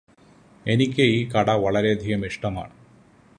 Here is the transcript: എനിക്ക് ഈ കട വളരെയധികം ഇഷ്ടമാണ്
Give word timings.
എനിക്ക് 0.65 1.03
ഈ 1.11 1.19
കട 1.29 1.51
വളരെയധികം 1.57 2.25
ഇഷ്ടമാണ് 2.25 2.73